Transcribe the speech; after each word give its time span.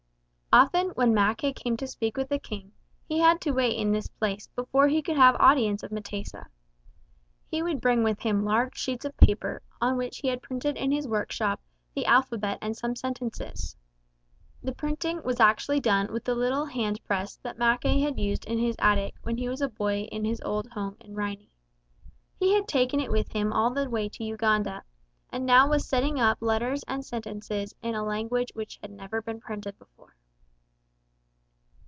Often 0.53 0.89
when 0.95 1.13
Mackay 1.13 1.53
came 1.53 1.77
to 1.77 1.87
speak 1.87 2.17
with 2.17 2.27
the 2.27 2.37
King, 2.37 2.73
he 3.07 3.19
had 3.19 3.39
to 3.39 3.51
wait 3.51 3.79
in 3.79 3.93
this 3.93 4.07
place 4.09 4.47
before 4.47 4.89
he 4.89 5.01
could 5.01 5.15
have 5.15 5.37
audience 5.39 5.81
of 5.81 5.91
M'tesa. 5.93 6.45
He 7.47 7.63
would 7.63 7.79
bring 7.79 8.03
with 8.03 8.19
him 8.19 8.43
large 8.43 8.77
sheets 8.77 9.05
of 9.05 9.15
paper 9.15 9.61
on 9.79 9.95
which 9.95 10.17
he 10.17 10.27
had 10.27 10.41
printed 10.41 10.75
in 10.75 10.91
his 10.91 11.07
workshop 11.07 11.61
the 11.95 12.05
alphabet 12.05 12.57
and 12.61 12.75
some 12.75 12.97
sentences. 12.97 13.77
The 14.61 14.73
printing 14.75 15.23
was 15.23 15.39
actually 15.39 15.79
done 15.79 16.11
with 16.11 16.25
the 16.25 16.35
little 16.35 16.65
hand 16.65 17.01
press 17.05 17.37
that 17.37 17.57
Mackay 17.57 18.01
had 18.01 18.19
used 18.19 18.43
in 18.43 18.57
his 18.57 18.75
attic 18.77 19.15
when 19.21 19.37
he 19.37 19.47
was 19.47 19.61
a 19.61 19.69
boy 19.69 19.99
in 20.11 20.25
his 20.25 20.41
old 20.41 20.67
home 20.67 20.97
in 20.99 21.15
Rhynie. 21.15 21.53
He 22.41 22.53
had 22.55 22.67
taken 22.67 22.99
it 22.99 23.09
with 23.09 23.31
him 23.31 23.53
all 23.53 23.69
the 23.69 23.89
way 23.89 24.09
to 24.09 24.23
Uganda, 24.25 24.83
and 25.29 25.45
now 25.45 25.69
was 25.69 25.87
setting 25.87 26.19
up 26.19 26.39
letters 26.41 26.83
and 26.89 27.05
sentences 27.05 27.73
in 27.81 27.95
a 27.95 28.03
language 28.03 28.51
which 28.53 28.79
had 28.81 28.91
never 28.91 29.21
been 29.21 29.39
printed 29.39 29.79
before. 29.79 30.17